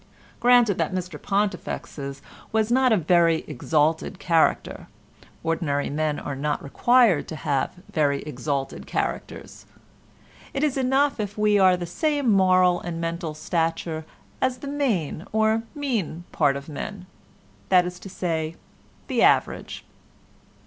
Granted 0.39 0.79
that 0.79 0.95
Mr 0.95 1.21
Pontifex's 1.21 2.23
was 2.51 2.71
not 2.71 2.91
a 2.91 2.97
very 2.97 3.43
exalted 3.47 4.17
character, 4.17 4.87
ordinary 5.43 5.91
men 5.91 6.17
are 6.17 6.35
not 6.35 6.63
required 6.63 7.27
to 7.27 7.35
have 7.35 7.75
very 7.93 8.23
exalted 8.23 8.87
characters. 8.87 9.67
It 10.55 10.63
is 10.63 10.75
enough 10.75 11.19
if 11.19 11.37
we 11.37 11.59
are 11.59 11.73
of 11.73 11.81
the 11.81 11.85
same 11.85 12.31
moral 12.31 12.81
and 12.81 12.99
mental 12.99 13.35
stature 13.35 14.03
as 14.41 14.57
the 14.57 14.67
"main" 14.67 15.27
or 15.31 15.61
"mean" 15.75 16.23
part 16.31 16.55
of 16.57 16.67
men—that 16.67 17.85
is 17.85 17.99
to 17.99 18.09
say 18.09 18.53
as 18.53 18.55
the 19.05 19.21
average. 19.21 19.85